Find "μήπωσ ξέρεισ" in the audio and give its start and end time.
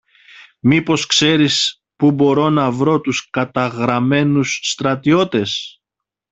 0.59-1.83